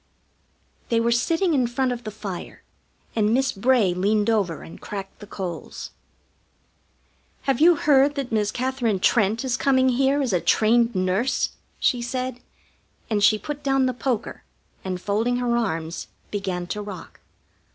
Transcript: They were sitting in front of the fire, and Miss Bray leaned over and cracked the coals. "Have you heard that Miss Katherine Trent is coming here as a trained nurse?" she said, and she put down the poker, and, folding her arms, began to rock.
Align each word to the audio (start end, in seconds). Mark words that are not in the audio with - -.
They 0.89 0.99
were 0.99 1.11
sitting 1.11 1.53
in 1.53 1.67
front 1.67 1.91
of 1.91 2.05
the 2.05 2.09
fire, 2.09 2.63
and 3.15 3.35
Miss 3.35 3.51
Bray 3.51 3.93
leaned 3.93 4.31
over 4.31 4.63
and 4.63 4.81
cracked 4.81 5.19
the 5.19 5.27
coals. 5.27 5.91
"Have 7.43 7.61
you 7.61 7.75
heard 7.75 8.15
that 8.15 8.31
Miss 8.31 8.49
Katherine 8.49 8.99
Trent 8.99 9.45
is 9.45 9.55
coming 9.55 9.89
here 9.89 10.19
as 10.19 10.33
a 10.33 10.41
trained 10.41 10.95
nurse?" 10.95 11.51
she 11.79 12.01
said, 12.01 12.39
and 13.11 13.23
she 13.23 13.37
put 13.37 13.61
down 13.61 13.85
the 13.85 13.93
poker, 13.93 14.43
and, 14.83 14.99
folding 14.99 15.35
her 15.35 15.55
arms, 15.55 16.07
began 16.31 16.65
to 16.65 16.81
rock. 16.81 17.19